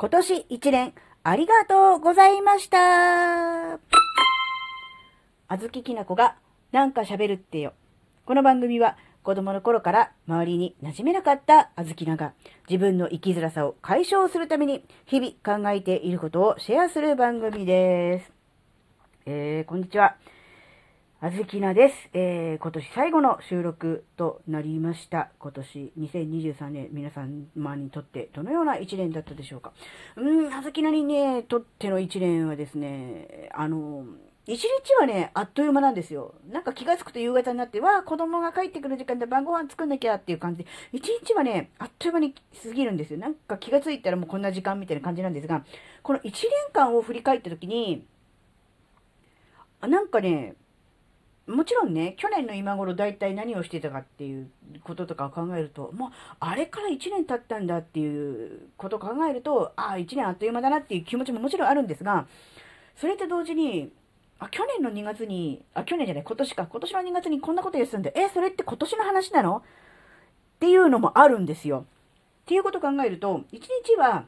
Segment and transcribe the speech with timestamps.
[0.00, 0.94] 今年一年
[1.24, 3.80] ありがとうございました。
[5.48, 6.36] あずききなこが
[6.70, 7.72] なんか喋るってよ。
[8.24, 12.32] この番組は子供の頃から周りに馴染めなかったあずきなが
[12.70, 18.30] 自分の生きづらさを解消するために日々考えていることをシェアする番組です。
[19.26, 20.14] えー、こんにちは。
[21.20, 21.94] あずきなです。
[22.12, 25.32] えー、今年最後の収録となりました。
[25.40, 29.72] 今年2023年、皆様にとってどのような一年だったでしょうか？
[30.14, 34.04] うん、あずきなにね、とっての一年はですね、あの、
[34.46, 36.36] 一日はね、あっという間なんですよ。
[36.52, 42.32] なんか気がつくと夕方になって、わあ、子供が帰ってくる時間で晩ご飯作んなきゃっていう感じで、一日はね、あっという間に
[42.62, 43.18] 過ぎるんですよ。
[43.18, 45.64] なんか気がついたらもうこんな時間みたいな感じなんですが、
[46.04, 48.06] この一年間を振り返った時に、
[49.80, 50.54] なんかね、
[51.48, 54.50] もちろんね、去年の今頃大体何をしてたかっていう
[54.84, 62.26] こととかを考えると、もうあれから1年経ったんだっていうことを考えると、ああ、1年あっという間だなっていう気持ちももちろんあるんですが、
[62.96, 63.90] それと同時に、
[64.38, 69.56] あ、去年の2月に、あ、去年じゃない、今年か、今年の2月にこんなこと言ってたんで、え、それって今年の話なの？
[69.58, 69.62] っ
[70.60, 71.86] ていうのもあるんですよ。
[72.42, 74.26] っていうことを考えると、1日は、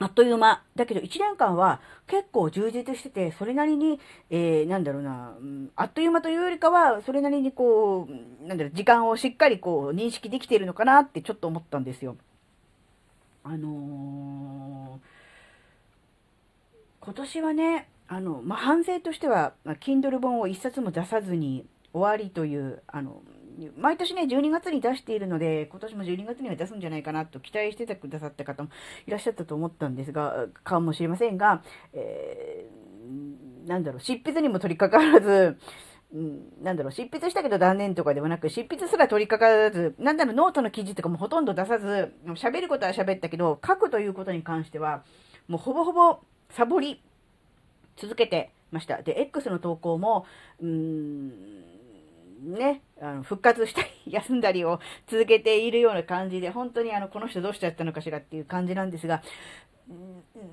[0.00, 0.62] あっという間。
[0.74, 4.00] だけど1年間は結構充実してて、それなりに、
[4.30, 5.36] えー、なんだろうな、
[5.76, 12.16] あっという間というよりかは、それなりにこう、なんだろう、時間をしっかりこう、認識できているのかなってちょっと思ったんですよ。
[13.44, 23.22] あのー、今年はね、あの、まあ、反省としては、ま、Kindle 本を一冊も出さずに終わりという、あの、
[23.76, 28.70] 毎年ね、12月に出しているので、今年も12月には出すんじゃないかなと期待しててくださった方も
[29.06, 35.58] いらっしゃったと思ったんですが、かもしれませんが、えー、なんだろう、執筆にも取り掛からず、
[36.62, 45.04] なんだろう、執筆したけど断念とかではなく、執筆すら取り掛からず、なんだろう、ノートの記事とかもほとんど出さず、喋ることは喋ったけど、書くということに関しては、
[45.48, 47.02] もうほぼほぼサボり
[47.96, 49.02] 続けてました。
[49.02, 50.24] で、X の投稿も、
[50.60, 51.73] うーん、
[52.44, 59.22] ね、あの復活したり、休んだりを続けているような感じで、本当にあの、この人どうしちゃったのかしらっていう感じなんですが、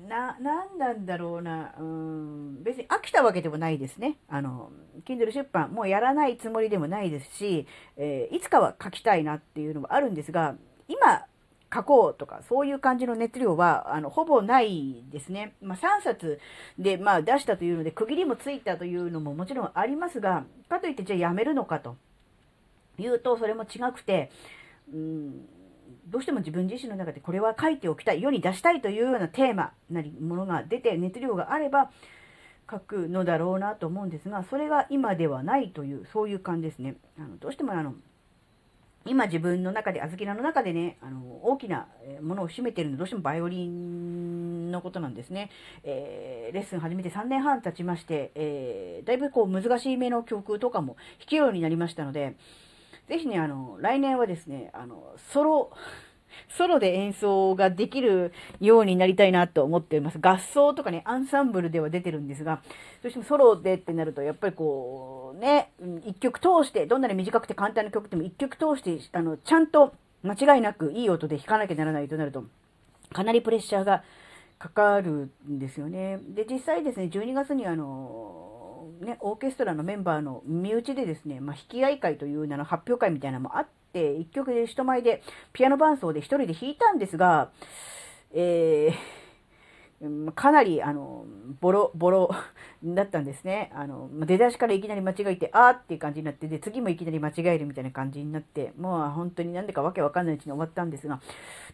[0.08, 4.18] な、なんなんだろうな、うん、別に飽きたわけでもないですね。
[4.28, 4.70] あの、
[5.06, 7.66] Kindle 出版、もうやらないつもりでもないですし、
[7.96, 10.56] えー、いつかは書きたいなっていうのもあるんですが、
[10.88, 11.26] 今、
[11.72, 15.54] 書こうとか、そういう感じの熱量は、あの、ほぼないですね。
[15.62, 16.40] まあ、3冊
[16.78, 21.96] で、まあ、出したというので、区切りもついたというのももちろんありますが、かといって、じゃあやめるのかと
[22.98, 24.30] いうと、それも違くて、
[24.92, 25.46] うん、
[26.08, 31.90] どうしても自分自身の中でこれは書いておきたい、世に出したいというようなテーマなりものが出て、熱量があれば、
[32.70, 36.96] 書くのだろうなと思うんですが、それが今ではないという、そういう感じですね。
[37.18, 37.94] あのどうしてもあの、
[39.04, 41.88] 今自分の中で、あずきらの中でね、あの、大きな
[42.20, 45.50] ものを占めてるのはどうしてもバイオリンのことなんですね。
[45.82, 52.36] えー、レッスン始めて3年半経ちまして、えー、だいぶこう難しい目の曲とかも弾けるようになりましたので、
[53.08, 55.72] ぜひね、あの、来年はですね、あの、ソロ、
[56.48, 60.18] ソロで演奏ができるようになりたいなと思っています。
[60.18, 62.62] 合奏とかね、アンサンブルでは出てるんですが、
[63.02, 65.72] どうしてもソロでってなると、やっぱりこう、ね、
[66.06, 72.44] 一曲通して、どんなに短くて簡単な曲でも一曲通して、あの、ちゃんと間違いなくいい音で弾かなきゃならないとなると、
[73.12, 74.04] かなりプレッシャーが
[74.58, 76.20] かかるんですよね。
[76.28, 85.22] で、実際ですね、12月にあの、ね、オーケストラのメンバーの身内でですね、まあ、弾き合い会という名の発表会みたいなのもあって、一曲で人前で
[85.52, 87.50] ピアノ伴奏で一人で弾いたんですが、
[88.32, 89.21] えー、
[90.34, 91.24] かなり、あの、
[91.60, 92.30] ボロ、ボロ
[92.82, 93.70] だったんですね。
[93.74, 101.20] あの、出だしからいきなり間違えて、あーっていう感じになって、で、次もいきなり間違えるみたいな感じになって、もう本当になんでかわけわかんないうちに終わったんですが、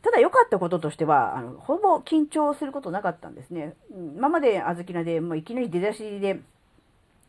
[0.03, 3.75] ただ良かったこととしては、あの、ほぼ緊張することなかったんですね。
[3.91, 6.41] 今まであずきなで、もういきなり出だしで、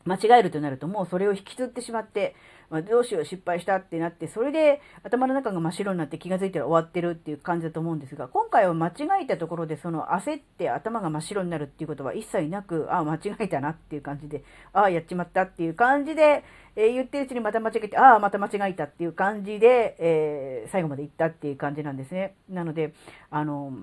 [0.10, 2.36] 間違えるとなるともうそれを引きずってしまって、
[2.70, 14.44] まあ、どうしよう失敗したってなって、それで頭の中が真っ白になって気がついたら終わってるっていう感じだと思うんですが、今回は間違えたところでその焦って頭が真っ白になるっていうことは一切なく、ああ、間違えたなっていう感じで、
[14.74, 16.44] ああ、やっちまったっていう感じで、
[16.76, 22.36] えー、言ってるうちにまた間違えて、ああ、また間違えたっていう感じで、えー、最後まで行ったっていう感じなんですね。
[22.50, 22.94] なので、
[23.32, 23.74] あの、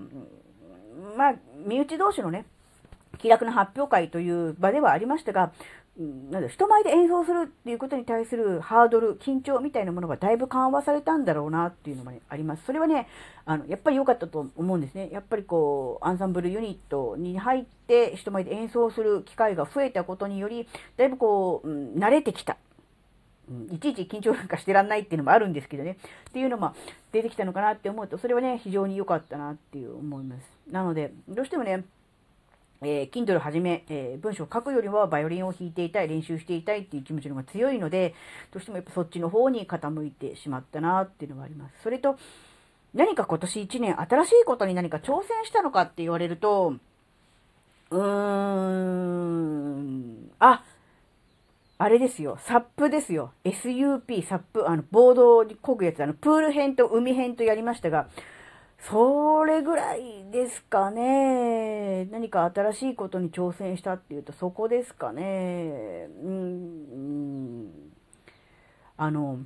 [1.17, 1.35] まあ、
[1.65, 2.45] 身内同士のね、
[3.17, 5.51] 気楽な発表会という場ではありましたが、
[5.99, 12.65] なんだ、人前で演奏するっていうことに対するハードル、緊張みたいなものがだいぶ緩和されたんだろうなっていうのが、ね、あります。
[12.65, 13.07] それはね、
[13.45, 15.09] あの、やっぱり良かったと思うんですね。
[15.11, 20.67] やっぱりこう、アンサンブルユニットに入って人前で演奏する機会が増えたことにより、
[20.97, 22.57] だいぶこう、うん、慣れてきた。
[23.49, 25.97] うん、いちいち緊張なんかしてらんないっていうのもあるんですけどね。
[26.29, 26.75] っていうのも
[27.11, 30.43] 出てきたのかなって思うと、それはね、非常に良かったなっていう思います。
[30.69, 31.85] なので、どうしてもね、
[32.81, 38.13] えー、Kindle はじめ、えー、文章を書くよりはバイオリンを弾いていたい、練習していたいっていう気持ちの方が強いので、
[38.51, 41.75] どうしてもやっぱそっちの方に傾いてしまったなっていうのがあります。
[41.81, 42.17] それと、
[42.93, 46.73] 何か今年1年新しいことに何か挑戦したのかって言われると、
[47.89, 50.63] うーん、あ、
[51.79, 53.33] あれですよ、サップですよ。
[53.43, 58.07] SUP、サップ、あの、ボードに漕ぐやつ、あの、プール編と海編とやりましたが、
[58.79, 62.05] それぐらいですかね。
[62.05, 66.07] 何か新しいことに挑戦したっていうと、そこですかね。
[66.23, 67.71] うん、
[68.95, 69.39] あの、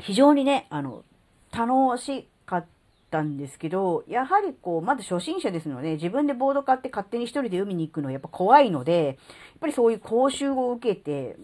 [0.00, 1.04] 非常にね、あの、
[1.52, 2.66] 楽しかっ
[3.10, 9.16] たんですけど、やはりこう、まず初心者ですので、自分でボード買って勝手に一人で海に行くのはやっぱ怖いので、やっ
[9.60, 11.36] ぱりそういう講習を受けて、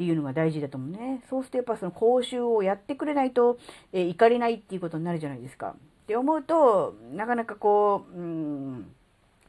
[0.00, 1.22] っていうのが大事だと思うね。
[1.28, 3.58] そうするとやっぱその講習をやってくれないと、
[3.92, 5.74] えー、行かれないっていうことになるじゃないですか。
[6.04, 8.90] って思うと、なかなかこう、うん、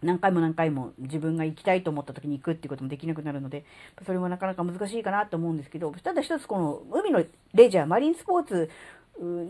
[0.03, 3.63] 何回も何回も自分が行きたいと思った時に行くっていうこともできなくなるので、
[4.05, 7.23] それもなかなか難しいかなと思うんですけど、ただ一つこの海の
[7.53, 8.69] レジャー、マリンスポーツ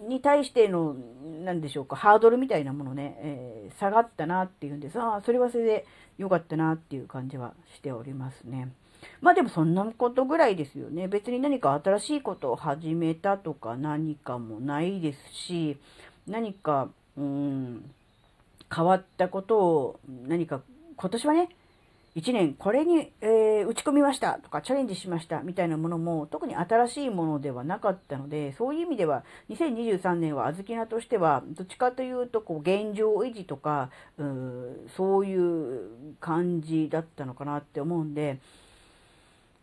[0.07, 0.95] に対しての、
[1.43, 4.99] 何でしょうか、ハードルみたいなものね、えー、下がったなっていうんです。
[4.99, 5.85] ああ、それはそれで
[6.19, 8.71] 良かったなっていう感じはしておりますね。
[9.21, 11.07] まあでもそんなことぐらいですよね。
[11.07, 15.77] 別に何か新しいことを始めたとか何かもないですし、
[16.27, 17.91] 何か、うん、
[18.73, 20.61] 変わったことを何か
[20.95, 21.49] 今年はね、
[22.15, 34.23] 1年これに、えー、打ち込みましたとかチャレンジしましたみたいなものも特に新しいものではなかったので、そういう意味では2023年は小豆菜としてはどっちかというとこう現状維持とかう
[34.97, 38.39] そういう感じだったのかなって思うんで、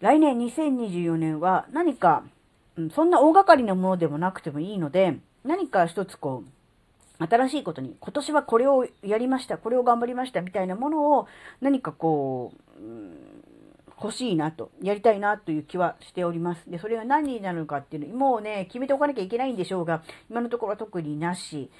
[0.01, 2.23] 来年2024年は何か、
[2.77, 11.27] うん、そんな大掛かりなものでもなくてもいいので、何か一つこう、新しいことに、今年はこれをやりました、これを頑張りましたみたいなものを
[11.61, 13.17] 何かこう、うん、
[14.01, 16.71] 欲しいなと、やりたいなという気はしております。
[16.71, 21.71] で、それが何になるのかっていうの、もうね、決めておかなきゃいけないんでしょうが、今のところは特になし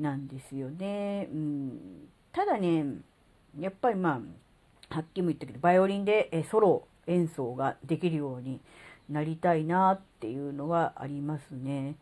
[0.00, 1.28] なんですよね。
[1.32, 2.84] うん、ただね、
[3.60, 4.20] やっぱりま
[4.90, 8.60] あ、はっきりも言ったけど、バイオリンでソロ演奏ができるように
[9.08, 11.96] なりたいなっていうのはありますね。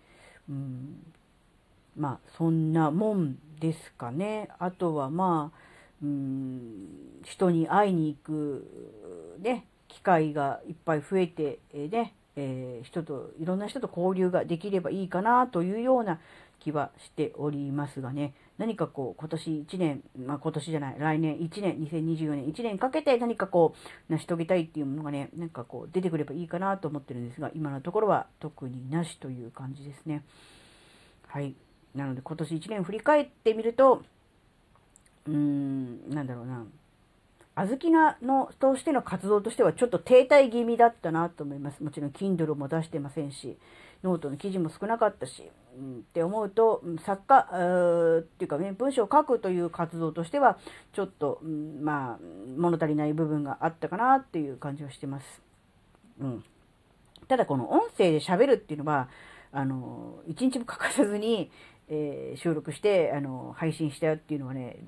[0.49, 1.03] うん、
[1.97, 4.49] まあそんなもんですかね。
[4.59, 5.59] あとはまあ、
[6.03, 16.21] うん、人に会いに行くね、機会がいっぱい増えて、ね、えー、人と、いろんな人と交流ができればいいかなというような
[16.59, 23.75] 気はしておりますがね、何かこう、今年1年、まあ今年じゃない、来年1年、2024年1年かけて何かこ
[24.09, 30.25] う、成し遂げたいっていうものがね、なんかこう、出てくればいいかなと思ってるんですが、今のところは特になしという感じですね。
[31.27, 31.55] はい。
[31.95, 34.03] なので今年1年振り返ってみると、
[35.27, 36.65] うーん、なんだろうな。
[37.57, 41.83] 小豆菜のとしての活動としてはちょっと停滞気味だったなと思います。
[41.83, 43.57] もちろん Kindle も出してませんし、
[44.03, 50.59] ノートの記事も少なかったし、って思うと、作家、っていうかね、文章を書くという活動としては、
[50.93, 52.19] ちょっと、うん、まあ、
[52.57, 55.43] 物足りない部分があったかなっていう感じはしてます。
[56.21, 56.45] うん。
[57.29, 59.09] ただこの音声で喋るっていうのは、
[59.53, 61.51] あの、一日も欠かさずに、
[61.89, 64.79] えー、収録して、あの、配信したよっていうのはね、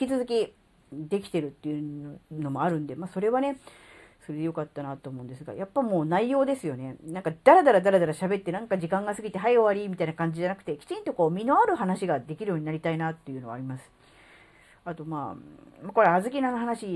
[0.00, 0.52] 引き続き
[0.92, 3.58] できてるっていうのもあるんで、まあ、それはね、
[4.24, 6.96] それで良かったなと思うんですが、やっぱもう内容ですよね。
[7.04, 13.90] なんかダラダラダラダラ喋ってなんか時間が過ぎて、はい終わりみたいな感じじゃなくて、きちんとこう身のある話ができるようになりたいなっていうのはあります。
[14.84, 15.36] あとま
[15.86, 16.86] あ、これ、小豆菜の話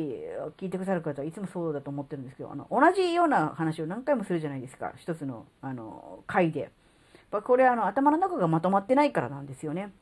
[0.44, 4.92] を聞いてくださる方はいつもそうだと思ってるんですけど、あの、同じような話を何回もするじゃないですか。
[4.96, 6.70] 一つの、あの、回で。
[7.30, 9.92] これあの頭の中がまとまってないからなんですよね。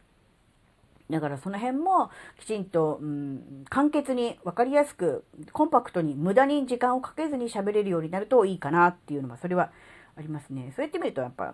[1.10, 9.70] だからその辺もきちんと、うん、簡潔に分かりやすくコンパクトに無駄に時間をかけずに喋れるようになるといいかなっていうのはそれは
[10.16, 10.72] ありますね。
[10.74, 11.52] そうやってみるとやっぱ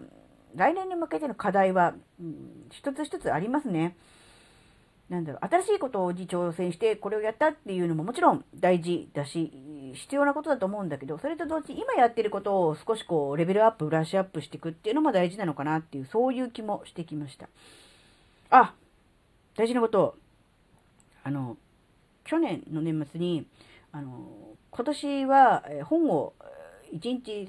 [0.54, 2.36] 来年に向けての課題は、うん、
[2.70, 3.96] 一つ一つありますね。
[5.08, 9.52] なんだろう、新しいことに挑戦してこれをやったっていうのももちろん大事だし、
[9.94, 17.48] 必要なことだと思うんだけど、それと同時に今やってることを少しこう、レベルアップ、ブラッシュアップしていくっていうのも大事なのかなっていう、そういう気もしてきました。
[18.50, 18.72] あ、
[19.56, 20.16] 大事なこと、
[21.22, 21.56] あの、
[22.24, 23.46] 去年の年末に、
[23.92, 26.32] あの、今年は本を
[26.92, 27.48] 1日、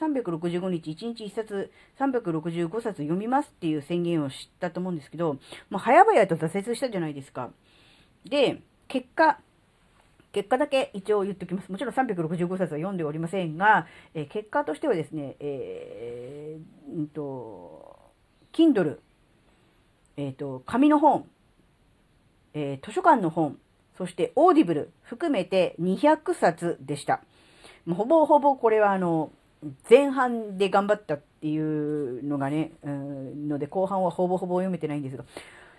[0.00, 5.34] 365日、1日1冊、365冊読みますっていう宣言をしたと思うんですけど、
[5.70, 7.50] もう早々と挫折したじゃないですか。
[8.24, 9.40] で、結果、
[10.32, 11.70] 結果だけ一応言っておきます。
[11.70, 17.98] もちろん365冊は読んでおりませんが、えー、結果としてはですね、えー、んと、
[18.52, 18.98] Kindle、
[20.16, 21.26] えっ、ー、と、紙の本、
[22.58, 23.56] えー、図書館の本、
[23.96, 27.20] そしてオーディブル含めて200冊でした。
[27.88, 29.30] ほぼほぼこれはあの、
[29.88, 35.24] 前半で頑張ったっていうのがね、うん、ので後半はほぼほぼ読めてないんですが、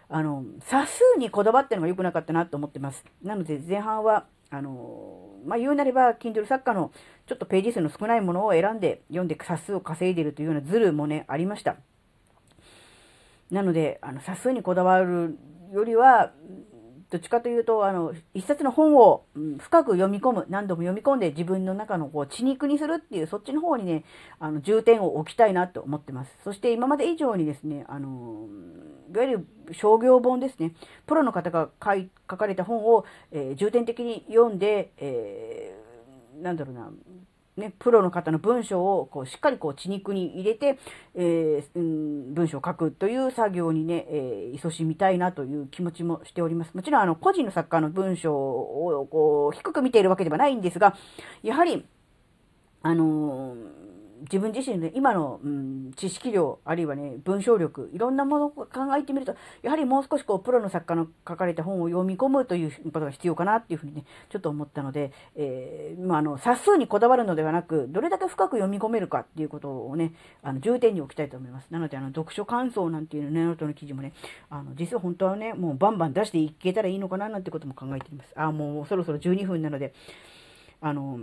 [0.07, 3.03] あの、冊数にこだわってのが良くなかったなと思ってます。
[3.23, 6.91] なので前半は、あの、まあ、言うなれば、Kindle 作家の
[7.27, 11.75] ちょっとページ数の少ないものを選んで読んで冊数を稼いでるというようなズルもね、ありました。
[13.51, 15.37] なので、あの、冊数にこだわる
[15.73, 16.31] よりは、
[17.09, 19.25] どっちかというと、あの、一冊の本を、
[19.57, 24.03] 深く読み込む、何度も読み込んで自分の中のこう血肉にするっていう、そっちの方にね、
[24.39, 26.31] あの、重点を置きたいなと思ってます。
[26.43, 28.47] そして今まで以上にですね、あの、
[29.11, 30.73] いわゆる商業本ですね、
[31.07, 36.91] プロの方が書い書かれた本を、えー、重点的に読んで、えー、なんだろうな、
[37.59, 40.79] ね、プロの方の文章をこうしっかりこう血肉に入れて、
[41.15, 46.73] えー、うん、文章を書くという作業にね、えー、勤しみたいなという気持ちもしております。
[46.73, 50.95] もちろんあの個人の作家の文章をこう低く見ているわけではないんですが、
[51.43, 51.85] やはり、
[52.81, 53.78] あのー
[54.21, 71.67] 自分自身の今の、うん、知識量、あるいはね、文章力、いろんなものを考えてみると、やはりもう少しこう、プロの作家の書かれた本を読み込むということが必要かなっていうふうにね、ちょっと思ったので、えー、まあ、あの、冊数にこだわるのではなく、どれだけ深く読み込めるかっていうことをね、あの、重点に置きたいと思います。
[71.69, 74.13] なので、あの、読書感想なんていうネオトの記事もね、
[74.49, 78.33] あの、実は本当はね、もうバンバン出していけたらいいのかななんてことも考えています。
[78.35, 79.93] あ、もうそろそろ12分なので、
[80.81, 81.19] あの、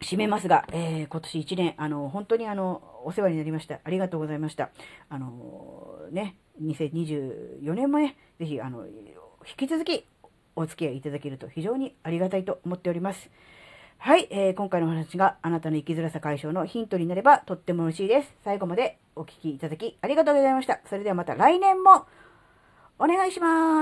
[0.00, 3.80] 締めますが、えー、今年1年、あの、本当にあの、お世話になりました。
[3.84, 4.70] ありがとうございました。
[5.08, 10.06] あの、ね、2024年もね、ぜひ、あの、引き続き
[10.56, 13.30] お付き合いいただけると非常にありがたいと思っております。
[13.98, 18.34] はい、えー、今回のお話があなたの生きづらさ解消のヒントになればとっても嬉しいです。
[18.44, 20.80] 最後までお聴きいただきありがとうございました。
[20.88, 22.06] それではまた来年も
[22.98, 23.74] お願いします。